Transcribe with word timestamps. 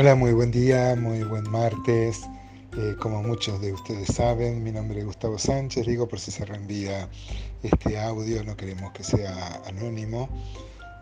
Hola, 0.00 0.14
muy 0.14 0.32
buen 0.32 0.50
día, 0.50 0.96
muy 0.96 1.24
buen 1.24 1.42
martes. 1.50 2.22
Eh, 2.78 2.96
como 2.98 3.22
muchos 3.22 3.60
de 3.60 3.74
ustedes 3.74 4.08
saben, 4.08 4.64
mi 4.64 4.72
nombre 4.72 5.00
es 5.00 5.04
Gustavo 5.04 5.38
Sánchez, 5.38 5.86
digo 5.86 6.08
por 6.08 6.18
si 6.18 6.30
se 6.30 6.46
reenvía 6.46 7.06
este 7.62 8.00
audio, 8.00 8.42
no 8.42 8.56
queremos 8.56 8.92
que 8.92 9.04
sea 9.04 9.60
anónimo. 9.66 10.30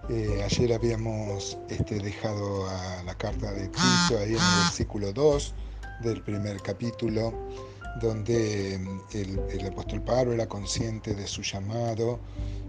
Eh, 0.08 0.42
ayer 0.44 0.72
habíamos 0.72 1.56
este, 1.68 2.00
dejado 2.00 2.66
la 3.06 3.14
carta 3.14 3.52
de 3.52 3.68
Tito 3.68 4.18
ahí 4.18 4.30
en 4.30 4.42
el 4.42 4.62
versículo 4.64 5.12
2 5.12 5.54
del 6.02 6.20
primer 6.24 6.60
capítulo, 6.60 7.32
donde 8.00 8.78
mm, 8.78 9.16
el, 9.16 9.66
apóstol 9.66 10.02
Pablo 10.02 10.32
era 10.32 10.46
consciente 10.48 11.14
de 11.14 11.26
su 11.26 11.42
llamado 11.42 12.18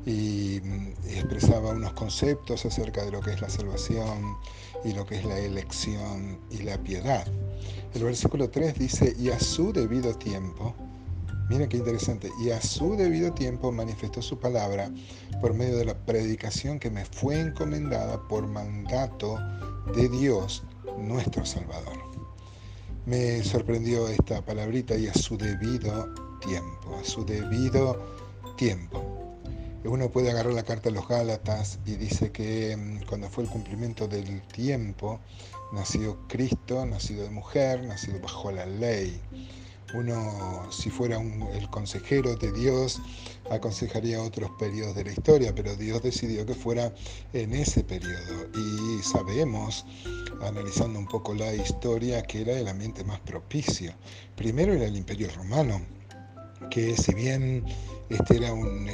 y 0.05 0.59
mm, 0.63 0.87
expresaba 1.09 1.71
unos 1.71 1.93
conceptos 1.93 2.65
acerca 2.65 3.03
de 3.05 3.11
lo 3.11 3.21
que 3.21 3.31
es 3.31 3.41
la 3.41 3.49
salvación 3.49 4.37
y 4.83 4.93
lo 4.93 5.05
que 5.05 5.17
es 5.17 5.25
la 5.25 5.37
elección 5.37 6.39
y 6.49 6.59
la 6.59 6.77
piedad. 6.77 7.27
El 7.93 8.03
versículo 8.03 8.49
3 8.49 8.75
dice, 8.75 9.15
y 9.19 9.29
a 9.29 9.39
su 9.39 9.73
debido 9.73 10.13
tiempo, 10.15 10.73
miren 11.49 11.67
qué 11.67 11.77
interesante, 11.77 12.31
y 12.43 12.51
a 12.51 12.61
su 12.61 12.95
debido 12.95 13.33
tiempo 13.33 13.71
manifestó 13.71 14.21
su 14.21 14.39
palabra 14.39 14.91
por 15.41 15.53
medio 15.53 15.77
de 15.77 15.85
la 15.85 15.97
predicación 15.97 16.79
que 16.79 16.89
me 16.89 17.05
fue 17.05 17.39
encomendada 17.39 18.27
por 18.27 18.47
mandato 18.47 19.37
de 19.95 20.07
Dios, 20.09 20.63
nuestro 20.97 21.45
Salvador. 21.45 22.18
Me 23.05 23.43
sorprendió 23.43 24.07
esta 24.07 24.41
palabrita 24.43 24.95
y 24.95 25.07
a 25.07 25.13
su 25.13 25.37
debido 25.37 26.13
tiempo, 26.41 26.95
a 26.99 27.03
su 27.03 27.25
debido 27.25 27.97
tiempo 28.57 29.19
uno 29.85 30.09
puede 30.09 30.29
agarrar 30.29 30.53
la 30.53 30.63
carta 30.63 30.89
de 30.89 30.95
los 30.95 31.07
Gálatas 31.07 31.79
y 31.85 31.95
dice 31.95 32.31
que 32.31 32.75
mm, 32.75 33.05
cuando 33.07 33.29
fue 33.29 33.45
el 33.45 33.49
cumplimiento 33.49 34.07
del 34.07 34.41
tiempo, 34.41 35.19
nació 35.71 36.17
Cristo, 36.27 36.85
nacido 36.85 37.23
de 37.23 37.29
mujer, 37.29 37.83
nacido 37.85 38.19
bajo 38.19 38.51
la 38.51 38.65
ley. 38.65 39.21
Uno, 39.93 40.67
si 40.71 40.89
fuera 40.89 41.19
el 41.19 41.69
consejero 41.69 42.35
de 42.35 42.51
Dios, 42.51 43.01
aconsejaría 43.49 44.21
otros 44.21 44.51
periodos 44.59 44.95
de 44.95 45.05
la 45.05 45.11
historia, 45.11 45.53
pero 45.55 45.75
Dios 45.75 46.03
decidió 46.03 46.45
que 46.45 46.53
fuera 46.53 46.93
en 47.33 47.53
ese 47.53 47.83
periodo. 47.83 48.47
Y 48.53 49.01
sabemos, 49.01 49.85
analizando 50.41 50.99
un 50.99 51.07
poco 51.07 51.33
la 51.33 51.53
historia, 51.53 52.21
que 52.21 52.41
era 52.41 52.59
el 52.59 52.67
ambiente 52.67 53.03
más 53.03 53.19
propicio. 53.21 53.93
Primero 54.35 54.73
era 54.73 54.85
el 54.85 54.95
Imperio 54.95 55.29
Romano, 55.35 55.81
que 56.69 56.95
si 56.95 57.13
bien 57.13 57.65
este 58.09 58.37
era 58.37 58.53
un, 58.53 58.87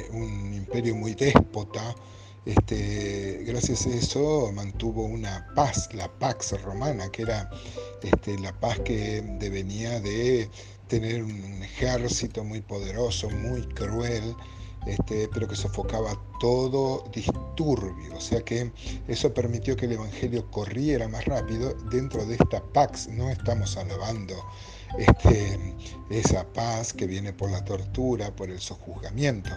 imperio 0.54 0.94
muy 0.94 1.14
déspota, 1.14 1.94
este, 2.44 3.42
gracias 3.44 3.86
a 3.86 3.90
eso 3.90 4.52
mantuvo 4.54 5.04
una 5.04 5.46
paz, 5.54 5.88
la 5.94 6.08
Pax 6.18 6.62
Romana, 6.62 7.10
que 7.10 7.22
era 7.22 7.50
este, 8.02 8.38
la 8.38 8.52
paz 8.60 8.78
que 8.80 9.20
devenía 9.40 9.98
de 10.00 10.48
tener 10.88 11.22
un 11.22 11.62
ejército 11.62 12.44
muy 12.44 12.60
poderoso, 12.60 13.28
muy 13.30 13.62
cruel, 13.68 14.34
este, 14.86 15.28
pero 15.32 15.48
que 15.48 15.56
sofocaba 15.56 16.16
todo 16.38 17.04
disturbio. 17.12 18.14
O 18.16 18.20
sea 18.20 18.40
que 18.42 18.72
eso 19.08 19.34
permitió 19.34 19.76
que 19.76 19.86
el 19.86 19.92
Evangelio 19.92 20.48
corriera 20.50 21.08
más 21.08 21.24
rápido 21.24 21.74
dentro 21.90 22.24
de 22.24 22.34
esta 22.34 22.62
Pax. 22.72 23.08
No 23.08 23.30
estamos 23.30 23.76
alabando 23.76 24.34
este, 24.98 25.58
esa 26.10 26.44
paz 26.52 26.92
que 26.92 27.06
viene 27.06 27.32
por 27.32 27.50
la 27.50 27.64
tortura, 27.64 28.34
por 28.34 28.50
el 28.50 28.60
sojuzgamiento. 28.60 29.50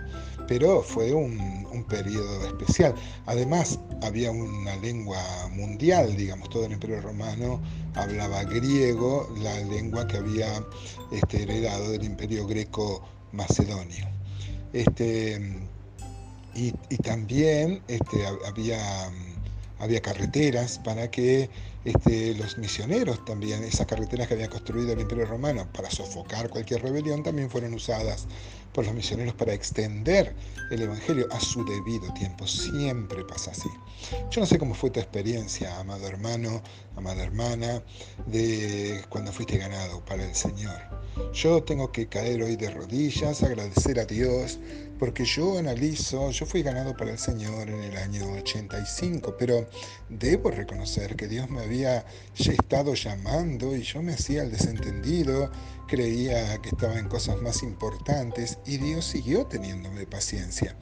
Pero 0.48 0.82
fue 0.82 1.14
un, 1.14 1.68
un 1.72 1.84
periodo 1.84 2.48
especial. 2.48 2.96
Además, 3.26 3.80
había 4.02 4.32
una 4.32 4.76
lengua 4.78 5.22
mundial, 5.52 6.16
digamos, 6.16 6.50
todo 6.50 6.66
el 6.66 6.74
Imperio 6.74 7.02
Romano 7.02 7.62
hablaba 7.96 8.44
griego, 8.44 9.30
la 9.42 9.60
lengua 9.62 10.08
que 10.08 10.18
había 10.18 10.64
este, 11.12 11.44
heredado 11.44 11.92
del 11.92 12.04
Imperio 12.04 12.46
Greco 12.48 13.04
Macedonio. 13.32 14.08
Este, 14.74 15.58
y, 16.56 16.72
también 17.04 17.82
este, 17.88 18.26
había, 18.46 19.12
había 19.80 20.02
carreteras 20.02 20.80
para 20.80 21.10
que 21.10 21.50
este, 21.86 22.36
los 22.36 22.58
misioneros 22.58 23.24
también, 23.26 23.64
esas 23.64 23.88
carreteras 23.88 24.28
que 24.28 24.34
había 24.34 24.50
construido 24.50 24.94
el 24.94 25.00
Imperio 25.00 25.26
Romano 25.26 25.68
para 25.74 25.90
sofocar 25.90 26.50
cualquier 26.50 26.82
rebelión, 26.82 27.24
también 27.24 27.50
fueron 27.50 27.74
usadas 27.74 28.28
por 28.74 28.86
los 28.86 28.94
misioneros 28.94 29.34
para 29.34 29.54
extender 29.54 30.36
el 30.72 30.82
Evangelio 30.82 31.28
a 31.32 31.40
su 31.40 31.66
debido 31.66 32.14
tiempo. 32.14 32.46
Siempre 32.48 33.24
pasa 33.26 33.52
así. 33.52 33.70
Yo 34.30 34.42
no 34.42 34.46
sé 34.46 34.58
cómo 34.58 34.74
fue 34.74 34.90
tu 34.90 35.00
experiencia, 35.00 35.80
amado 35.80 36.08
hermano, 36.08 36.62
amada 36.96 37.24
hermana, 37.24 37.82
de 38.28 39.04
cuando 39.10 39.32
fuiste 39.32 39.58
ganado 39.58 40.04
para 40.06 40.24
el 40.24 40.36
Señor. 40.36 40.80
Yo 41.34 41.64
tengo 41.64 41.92
que 41.92 42.08
caer 42.08 42.44
hoy 42.44 42.56
de 42.56 42.70
rodillas, 42.70 43.44
agradecer 43.44 44.00
a 44.00 44.06
Dios, 44.06 44.60
porque 45.00 45.26
yo 45.26 45.58
analizo, 45.58 46.30
yo 46.32 46.46
fui 46.46 46.62
ganado 46.62 46.96
para 46.96 47.12
el 47.12 47.20
Señor 47.20 47.70
en 47.70 47.84
el 47.84 47.98
año 47.98 48.32
85, 48.34 49.36
pero 49.38 49.68
debo 50.10 50.52
reconocer 50.52 51.16
que 51.16 51.28
Dios 51.28 51.50
me 51.50 51.62
había 51.70 52.04
estado 52.36 52.96
llamando 52.96 53.76
y 53.76 53.84
yo 53.84 54.02
me 54.02 54.14
hacía 54.14 54.42
el 54.42 54.52
desentendido, 54.52 55.52
creía 55.88 56.60
que 56.62 56.70
estaba 56.70 56.98
en 56.98 57.08
cosas 57.08 57.40
más 57.44 57.62
importantes 57.62 58.58
y 58.66 58.78
Dios 58.78 59.06
siguió 59.06 59.46
teniéndome 59.46 60.08
paciencia. 60.08 60.76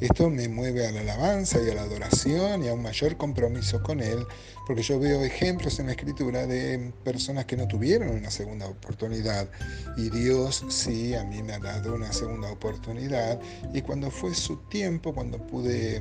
Esto 0.00 0.30
me 0.30 0.48
mueve 0.48 0.86
a 0.86 0.92
la 0.92 1.00
alabanza 1.00 1.58
y 1.60 1.70
a 1.70 1.74
la 1.74 1.82
adoración 1.82 2.62
y 2.62 2.68
a 2.68 2.74
un 2.74 2.82
mayor 2.82 3.16
compromiso 3.16 3.82
con 3.82 4.00
Él, 4.00 4.24
porque 4.64 4.82
yo 4.82 5.00
veo 5.00 5.24
ejemplos 5.24 5.80
en 5.80 5.86
la 5.86 5.92
Escritura 5.92 6.46
de 6.46 6.92
personas 7.02 7.46
que 7.46 7.56
no 7.56 7.66
tuvieron 7.66 8.10
una 8.10 8.30
segunda 8.30 8.68
oportunidad 8.68 9.48
y 9.96 10.08
Dios 10.10 10.64
sí 10.68 11.14
a 11.14 11.24
mí 11.24 11.42
me 11.42 11.54
ha 11.54 11.58
dado 11.58 11.96
una 11.96 12.12
segunda 12.12 12.48
oportunidad 12.50 13.40
y 13.74 13.82
cuando 13.82 14.08
fue 14.12 14.34
su 14.36 14.56
tiempo, 14.68 15.12
cuando 15.12 15.44
pude 15.44 16.00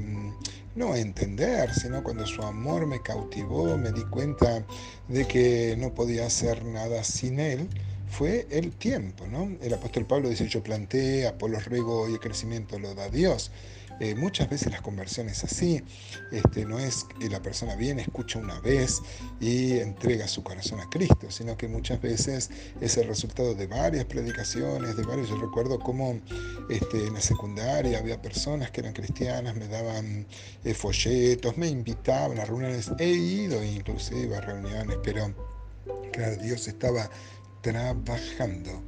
no 0.78 0.96
entender, 0.96 1.74
sino 1.74 2.04
cuando 2.04 2.26
su 2.28 2.42
amor 2.44 2.86
me 2.86 3.02
cautivó, 3.02 3.78
me 3.78 3.92
di 3.92 4.04
cuenta 4.04 4.64
de 5.08 5.28
que 5.28 5.76
no 5.78 5.94
podía 5.94 6.28
hacer 6.28 6.64
nada 6.64 7.04
sin 7.04 7.40
Él, 7.40 7.68
fue 8.08 8.48
el 8.52 8.72
tiempo. 8.72 9.26
¿no? 9.28 9.58
El 9.62 9.74
apóstol 9.74 10.06
Pablo 10.06 10.30
dice, 10.30 10.48
yo 10.48 10.62
planté, 10.62 11.28
Apolo 11.28 11.60
rego 11.60 12.08
y 12.08 12.14
el 12.14 12.20
crecimiento 12.20 12.78
lo 12.78 12.94
da 12.94 13.10
Dios. 13.10 13.52
Eh, 14.00 14.16
muchas 14.16 14.50
veces 14.50 14.72
las 14.72 14.81
conversiones 14.81 15.44
así, 15.44 15.84
este, 16.31 16.66
no 16.66 16.80
es 16.80 17.06
que 17.19 17.30
la 17.30 17.41
persona 17.41 17.75
viene, 17.75 18.03
escucha 18.03 18.40
una 18.40 18.59
vez 18.59 19.02
y 19.40 19.80
entrega 19.80 20.28
su 20.28 20.44
corazón 20.44 20.80
a 20.80 20.90
Cristo, 20.90 21.30
sino 21.30 21.58
que 21.58 21.68
muchas 21.68 22.02
veces 22.02 22.50
es 22.80 22.97
el 22.97 23.08
resultado 23.08 23.56
de 23.56 23.68
varias 23.68 24.06
predicaciones, 24.06 24.96
de 24.96 25.03
varios. 25.03 25.30
Yo 25.30 25.38
recuerdo 25.38 25.80
cómo 25.80 26.19
este, 26.69 27.08
en 27.08 27.13
la 27.13 27.22
secundaria 27.22 27.97
había 28.00 28.22
personas 28.22 28.72
que 28.72 28.81
eran 28.81 28.94
cristianas, 28.94 29.56
me 29.56 29.68
daban 29.68 30.28
eh, 30.64 30.74
folletos, 30.74 31.58
me 31.58 31.68
invitaban 31.68 32.40
a 32.40 32.46
reuniones, 32.46 32.91
he 33.00 33.09
ido 33.09 33.64
inclusive 33.64 34.35
a 34.35 34.41
reuniones, 34.41 34.97
pero 35.03 35.34
claro, 36.12 36.35
Dios 36.41 36.68
estaba 36.68 37.09
trabajando 37.62 38.84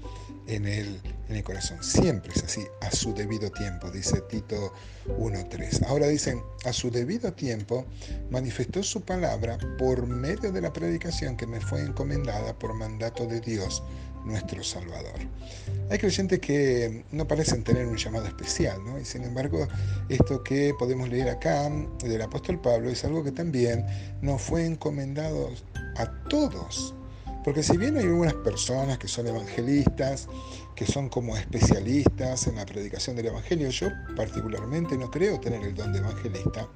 en 0.48 0.66
el, 0.66 1.02
en 1.30 1.36
el 1.36 1.44
corazón. 1.44 1.82
Siempre 1.84 2.34
es 2.36 2.44
así, 2.44 2.66
a 2.82 2.92
su 2.92 3.14
debido 3.14 3.52
tiempo, 3.52 3.90
dice 3.92 4.22
Tito 4.22 4.74
1.3. 5.08 5.86
Ahora 5.88 6.08
dicen, 6.08 6.42
a 6.66 6.74
su 6.74 6.90
debido 6.90 7.32
tiempo 7.34 7.86
manifestó 8.30 8.84
su 8.84 9.02
palabra 9.02 9.58
por 9.78 10.08
medio 10.08 10.52
de 10.52 10.62
la 10.62 10.74
predicación 10.74 11.38
que 11.38 11.48
me 11.48 11.62
fue 11.62 11.82
encomendada 11.82 12.58
por 12.58 12.74
mandato 12.74 13.28
de 13.28 13.40
Dios, 13.40 13.84
nuestro 14.26 14.64
Salvador. 14.64 15.20
Hay 15.90 15.98
creyentes 15.98 16.40
que 16.40 17.06
no 17.12 17.28
parecen 17.28 17.64
tener 17.64 17.86
un 17.86 17.98
llamado 17.98 18.26
especial, 18.26 18.84
¿no? 18.84 19.00
Y 19.00 19.06
sin 19.06 19.24
embargo, 19.24 19.68
esto 20.10 20.44
que 20.44 20.74
podemos 20.78 21.10
leer 21.10 21.30
acá 21.30 21.70
del 22.04 22.22
apóstol 22.22 22.60
Pablo 22.60 22.90
es 22.90 23.04
algo 23.06 23.24
que 23.24 23.32
también 23.32 23.86
nos 24.22 24.42
fue 24.42 24.66
encomendado 24.66 25.50
a 25.96 26.06
todos 26.30 26.96
porque 27.44 27.64
si 27.64 27.78
bien 27.78 27.98
hay 27.98 28.06
algunas 28.06 28.34
personas 28.36 28.98
que 28.98 29.08
son 29.08 29.28
evangelistas, 29.28 30.28
que 30.76 30.86
son 30.86 31.10
como 31.10 31.36
especialistas 31.36 32.48
en 32.48 32.56
la 32.56 32.66
predicación 32.66 33.16
del 33.16 33.28
Evangelio, 33.28 33.70
yo 33.70 33.88
particularmente 34.16 34.98
no 34.98 35.10
creo 35.10 35.40
tener 35.40 35.62
el 35.64 35.74
don 35.74 35.92
de 35.92 36.00
evangelista. 36.00 36.70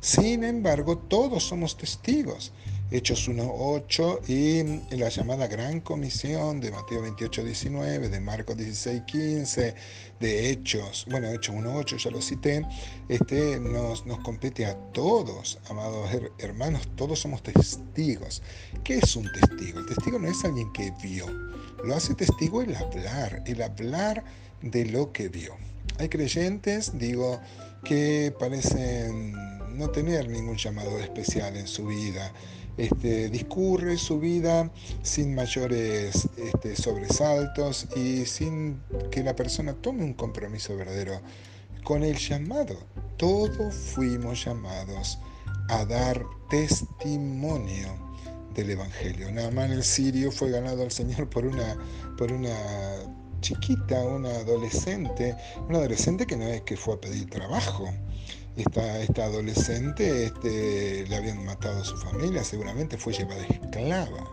Sin 0.00 0.44
embargo, 0.44 0.98
todos 0.98 1.44
somos 1.44 1.76
testigos. 1.76 2.52
Hechos 2.92 3.28
1.8 3.28 4.28
y 4.28 4.96
la 4.96 5.08
llamada 5.10 5.46
Gran 5.46 5.80
Comisión 5.80 6.60
de 6.60 6.72
Mateo 6.72 7.04
28.19, 7.04 8.08
de 8.08 8.20
Marcos 8.20 8.56
16.15, 8.56 9.74
de 10.18 10.50
Hechos, 10.50 11.06
bueno, 11.08 11.28
Hechos 11.28 11.54
1.8 11.54 11.98
ya 11.98 12.10
lo 12.10 12.20
cité, 12.20 12.66
este, 13.08 13.60
nos, 13.60 14.04
nos 14.06 14.18
compete 14.20 14.66
a 14.66 14.74
todos, 14.92 15.60
amados 15.68 16.10
hermanos, 16.38 16.88
todos 16.96 17.20
somos 17.20 17.44
testigos. 17.44 18.42
¿Qué 18.82 18.98
es 18.98 19.14
un 19.14 19.30
testigo? 19.32 19.78
El 19.78 19.86
testigo 19.86 20.18
no 20.18 20.28
es 20.28 20.44
alguien 20.44 20.72
que 20.72 20.92
vio, 21.00 21.26
lo 21.84 21.94
hace 21.94 22.14
testigo 22.16 22.60
el 22.60 22.74
hablar, 22.74 23.44
el 23.46 23.62
hablar 23.62 24.24
de 24.62 24.86
lo 24.86 25.12
que 25.12 25.28
vio. 25.28 25.56
Hay 25.98 26.08
creyentes, 26.08 26.98
digo, 26.98 27.40
que 27.84 28.34
parecen 28.38 29.32
no 29.76 29.90
tener 29.90 30.28
ningún 30.28 30.56
llamado 30.56 30.98
especial 30.98 31.56
en 31.56 31.66
su 31.66 31.86
vida. 31.86 32.32
Este, 32.80 33.28
discurre 33.28 33.98
su 33.98 34.18
vida 34.18 34.70
sin 35.02 35.34
mayores 35.34 36.26
este, 36.38 36.74
sobresaltos 36.74 37.86
y 37.94 38.24
sin 38.24 38.80
que 39.10 39.22
la 39.22 39.36
persona 39.36 39.74
tome 39.74 40.02
un 40.02 40.14
compromiso 40.14 40.74
verdadero 40.76 41.20
con 41.84 42.02
el 42.02 42.16
llamado. 42.16 42.78
Todos 43.18 43.74
fuimos 43.74 44.46
llamados 44.46 45.18
a 45.68 45.84
dar 45.84 46.24
testimonio 46.48 47.88
del 48.54 48.70
Evangelio. 48.70 49.30
Naaman 49.30 49.72
el 49.72 49.84
sirio 49.84 50.32
fue 50.32 50.50
ganado 50.50 50.82
al 50.82 50.90
Señor 50.90 51.28
por 51.28 51.44
una, 51.44 51.76
por 52.16 52.32
una 52.32 52.56
chiquita, 53.42 54.02
una 54.04 54.30
adolescente, 54.30 55.36
una 55.68 55.80
adolescente 55.80 56.26
que 56.26 56.38
no 56.38 56.46
es 56.46 56.62
que 56.62 56.78
fue 56.78 56.94
a 56.94 56.98
pedir 56.98 57.28
trabajo. 57.28 57.92
Esta, 58.56 59.24
adolescente 59.24 60.26
este, 60.26 61.06
le 61.08 61.16
habían 61.16 61.44
matado 61.44 61.80
a 61.80 61.84
su 61.84 61.96
familia, 61.96 62.44
seguramente 62.44 62.98
fue 62.98 63.12
llevada 63.12 63.44
esclava. 63.46 64.30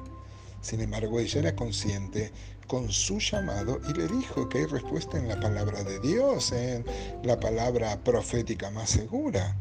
Sin 0.61 0.81
embargo, 0.81 1.19
ella 1.19 1.39
era 1.39 1.55
consciente 1.55 2.31
con 2.67 2.91
su 2.91 3.19
llamado 3.19 3.79
y 3.87 3.93
le 3.93 4.07
dijo 4.07 4.49
que 4.49 4.59
hay 4.59 4.65
respuesta 4.65 5.17
en 5.17 5.27
la 5.27 5.39
palabra 5.39 5.83
de 5.83 5.99
Dios, 5.99 6.51
en 6.51 6.83
la 7.23 7.39
palabra 7.39 7.97
profética 8.03 8.69
más 8.71 8.89
segura 8.89 9.55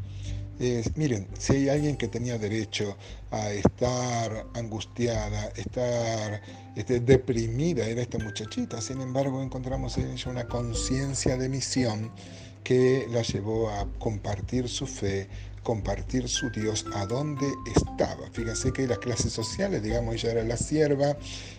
miren, 0.95 1.27
si 1.39 1.55
hay 1.55 1.69
alguien 1.69 1.97
que 1.97 2.09
tenía 2.09 2.39
derecho 2.39 2.97
a 3.31 3.51
estar 3.51 4.47
angustiada, 4.55 5.49
estar 5.57 6.41
este, 6.77 7.01
deprimida, 7.01 7.87
era 7.87 8.03
esta 8.03 8.19
muchachita. 8.19 8.81
Sin 8.81 9.01
embargo, 9.01 9.43
encontramos 9.43 9.99
en 9.99 10.11
ella 10.11 10.31
una 10.31 10.47
conciencia 10.47 11.37
de 11.37 11.49
misión 11.49 12.11
que 12.67 13.07
la 13.13 13.23
llevó 13.23 13.71
a 13.71 13.87
compartir 14.01 14.69
su 14.69 14.89
fe, 14.89 15.29
compartir 15.63 16.29
su 16.29 16.51
Dios 16.51 16.85
a 16.95 17.07
dónde 17.07 17.47
estaba. 17.73 18.29
Fíjense 18.33 18.73
que 18.73 18.89
las 18.89 18.99
clases 18.99 19.33
sociales, 19.33 19.85
digamos, 19.85 20.17
ella 20.17 20.33
era 20.33 20.43
la 20.43 20.57
sierva, 20.57 21.17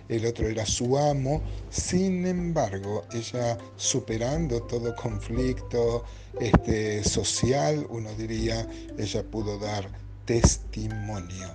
el 0.09 0.25
otro 0.25 0.49
era 0.49 0.65
su 0.65 0.97
amo, 0.97 1.41
sin 1.69 2.25
embargo, 2.25 3.05
ella 3.13 3.57
superando 3.77 4.63
todo 4.63 4.93
conflicto 4.97 6.03
este, 6.41 7.05
social, 7.05 7.87
uno 7.89 8.13
diría, 8.15 8.67
ella 8.97 9.23
pudo 9.23 9.57
dar 9.59 9.89
testimonio 10.25 11.47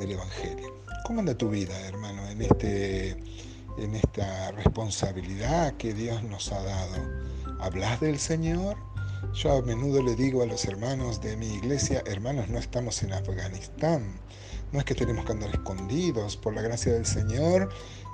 del 0.00 0.10
Evangelio. 0.10 0.82
¿Cómo 1.04 1.20
anda 1.20 1.38
tu 1.38 1.48
vida, 1.48 1.78
hermano, 1.86 2.28
en, 2.28 2.42
este, 2.42 3.10
en 3.78 3.94
esta 3.94 4.50
responsabilidad 4.50 5.76
que 5.76 5.94
Dios 5.94 6.24
nos 6.24 6.50
ha 6.50 6.60
dado? 6.60 6.96
¿Hablas 7.60 8.00
del 8.00 8.18
Señor? 8.18 8.76
Yo 9.34 9.52
a 9.52 9.62
menudo 9.62 10.02
le 10.02 10.14
digo 10.14 10.42
a 10.42 10.46
los 10.46 10.64
hermanos 10.64 11.20
de 11.20 11.36
mi 11.36 11.46
iglesia, 11.46 12.02
hermanos, 12.06 12.48
no 12.48 12.58
estamos 12.58 13.02
en 13.02 13.12
Afganistán. 13.12 14.20
No 14.72 14.78
es 14.78 14.84
que 14.84 14.94
tenemos 14.94 15.24
que 15.24 15.32
andar 15.32 15.50
escondidos. 15.50 16.36
Por 16.36 16.54
la 16.54 16.62
gracia 16.62 16.92
del 16.92 17.06
Señor, 17.06 17.68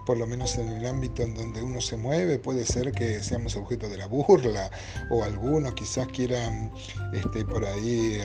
por 0.05 0.19
lo 0.19 0.27
menos 0.27 0.57
en 0.59 0.69
el 0.69 0.87
ámbito 0.87 1.23
en 1.23 1.35
donde 1.35 1.63
uno 1.63 1.81
se 1.81 1.97
mueve, 1.97 2.39
puede 2.39 2.65
ser 2.67 2.93
que 2.93 3.23
seamos 3.23 3.57
objeto 3.57 3.89
de 3.89 3.97
la 3.97 4.07
burla 4.07 4.71
o 5.11 5.23
algunos 5.23 5.75
quizás 5.75 6.09
quieran 6.09 6.73
este, 7.13 7.45
por 7.45 7.65
ahí 7.65 8.21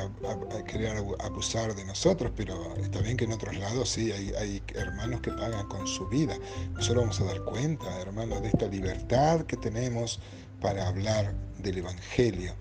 querer 0.65 0.97
abusar 1.19 1.75
de 1.75 1.85
nosotros, 1.85 2.31
pero 2.35 2.75
está 2.77 2.99
bien 3.01 3.15
que 3.15 3.25
en 3.25 3.33
otros 3.33 3.55
lados 3.57 3.89
sí 3.89 4.11
hay, 4.11 4.31
hay 4.39 4.63
hermanos 4.73 5.21
que 5.21 5.31
pagan 5.31 5.67
con 5.67 5.85
su 5.87 6.07
vida. 6.07 6.35
Nosotros 6.73 7.03
vamos 7.03 7.21
a 7.21 7.25
dar 7.25 7.43
cuenta, 7.43 8.01
hermanos, 8.01 8.41
de 8.41 8.47
esta 8.49 8.67
libertad 8.67 9.41
que 9.41 9.57
tenemos 9.57 10.19
para 10.62 10.88
hablar 10.88 11.33
del 11.59 11.80
Evangelio, 11.80 12.54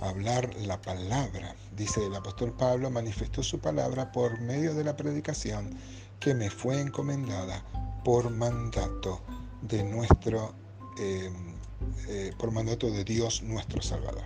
hablar 0.00 0.54
la 0.56 0.80
palabra. 0.80 1.54
Dice 1.76 2.04
el 2.04 2.14
apóstol 2.14 2.54
Pablo, 2.56 2.90
manifestó 2.90 3.42
su 3.42 3.58
palabra 3.58 4.12
por 4.12 4.40
medio 4.40 4.74
de 4.74 4.84
la 4.84 4.96
predicación 4.96 5.76
que 6.20 6.34
me 6.34 6.50
fue 6.50 6.80
encomendada 6.80 7.64
por 8.04 8.30
mandato 8.30 9.20
de 9.62 9.82
nuestro, 9.82 10.54
eh, 10.98 11.30
eh, 12.08 12.32
por 12.38 12.50
mandato 12.50 12.90
de 12.90 13.04
Dios 13.04 13.42
nuestro 13.42 13.82
Salvador. 13.82 14.24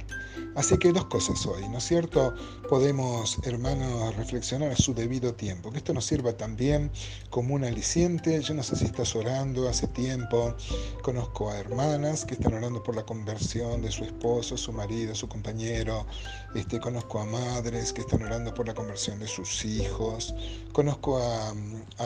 Así 0.55 0.76
que 0.79 0.93
dos 0.93 1.05
cosas 1.06 1.46
hoy, 1.46 1.69
¿no 1.69 1.79
es 1.79 1.85
cierto? 1.85 2.35
Podemos, 2.69 3.38
hermanos, 3.44 4.17
reflexionar 4.17 4.73
a 4.73 4.76
su 4.76 4.93
debido 4.93 5.35
tiempo, 5.35 5.70
que 5.70 5.79
esto 5.79 5.94
nos 5.94 6.05
sirva 6.05 6.32
también 6.32 6.90
como 7.31 7.55
un 7.55 7.64
aliciente. 7.64 8.40
Yo 8.43 8.55
no 8.55 8.62
sé 8.62 8.76
si 8.76 8.87
estás 8.87 9.14
orando 9.14 9.69
hace 9.69 9.87
tiempo, 9.88 10.55
conozco 11.02 11.50
a 11.50 11.58
hermanas 11.58 12.25
que 12.25 12.35
están 12.35 12.55
orando 12.55 12.82
por 12.82 12.96
la 12.96 13.05
conversión 13.05 13.82
de 13.82 13.90
su 13.90 14.05
esposo, 14.05 14.56
su 14.56 14.73
marido, 14.73 15.14
su 15.14 15.29
compañero, 15.29 16.06
este, 16.55 16.81
conozco 16.81 17.20
a 17.20 17.25
madres 17.25 17.93
que 17.93 18.00
están 18.00 18.23
orando 18.23 18.52
por 18.55 18.67
la 18.67 18.75
conversión 18.75 19.19
de 19.19 19.29
sus 19.29 19.64
hijos, 19.64 20.34
conozco 20.73 21.19
a, 21.19 21.55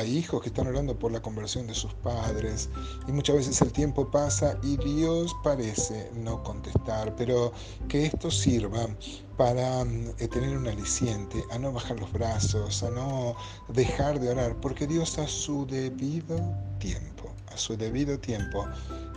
hijos 0.04 0.42
que 0.42 0.48
están 0.48 0.66
orando 0.66 0.98
por 0.98 1.12
la 1.12 1.22
conversión 1.22 1.66
de 1.66 1.74
sus 1.74 1.94
padres, 1.94 2.68
y 3.06 3.12
muchas 3.12 3.36
veces 3.36 3.60
el 3.62 3.72
tiempo 3.72 4.10
pasa 4.10 4.58
y 4.62 4.76
Dios 4.78 5.34
parece 5.44 6.10
no 6.14 6.42
contestar, 6.42 7.14
pero 7.16 7.52
que 7.88 8.06
sirva 8.30 8.88
para 9.36 9.82
eh, 9.82 10.28
tener 10.28 10.56
un 10.56 10.68
aliciente, 10.68 11.42
a 11.50 11.58
no 11.58 11.72
bajar 11.72 11.98
los 11.98 12.12
brazos, 12.12 12.82
a 12.82 12.90
no 12.90 13.34
dejar 13.68 14.20
de 14.20 14.30
orar, 14.30 14.56
porque 14.60 14.86
Dios 14.86 15.18
a 15.18 15.26
su 15.26 15.66
debido 15.66 16.36
tiempo, 16.78 17.32
a 17.52 17.56
su 17.56 17.76
debido 17.76 18.18
tiempo, 18.18 18.66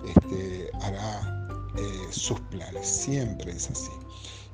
este, 0.07 0.69
hará 0.81 1.47
eh, 1.77 2.07
sus 2.11 2.39
planes. 2.41 2.87
Siempre 2.87 3.51
es 3.51 3.69
así. 3.69 3.91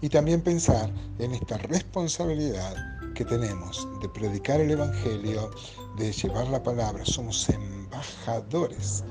Y 0.01 0.09
también 0.09 0.41
pensar 0.41 0.91
en 1.19 1.33
esta 1.33 1.57
responsabilidad 1.57 2.75
que 3.13 3.23
tenemos 3.23 3.87
de 4.01 4.09
predicar 4.09 4.59
el 4.59 4.71
Evangelio, 4.71 5.51
de 5.97 6.11
llevar 6.11 6.47
la 6.47 6.63
palabra. 6.63 7.05
Somos 7.05 7.47
embajadores, 7.49 9.03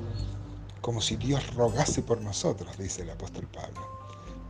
como 0.81 1.01
si 1.01 1.17
Dios 1.17 1.55
rogase 1.55 2.03
por 2.03 2.21
nosotros, 2.21 2.77
dice 2.77 3.03
el 3.03 3.11
apóstol 3.11 3.47
Pablo. 3.53 4.00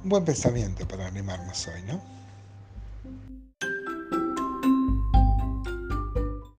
Un 0.02 0.11
buen 0.11 0.25
pensamiento 0.26 0.87
para 0.87 1.06
animarnos 1.06 1.67
hoy, 1.69 1.82
¿no? 1.85 2.06